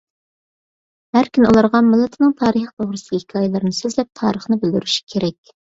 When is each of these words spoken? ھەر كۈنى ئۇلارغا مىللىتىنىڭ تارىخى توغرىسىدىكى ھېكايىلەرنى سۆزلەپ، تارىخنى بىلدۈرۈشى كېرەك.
ھەر 1.17 1.29
كۈنى 1.37 1.49
ئۇلارغا 1.51 1.81
مىللىتىنىڭ 1.91 2.33
تارىخى 2.41 2.71
توغرىسىدىكى 2.73 3.23
ھېكايىلەرنى 3.23 3.79
سۆزلەپ، 3.83 4.13
تارىخنى 4.25 4.61
بىلدۈرۈشى 4.67 5.09
كېرەك. 5.15 5.57